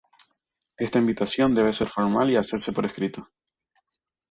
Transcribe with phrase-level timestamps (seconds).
[0.77, 3.29] Esta invitación debe ser formal y hacerse por escrito.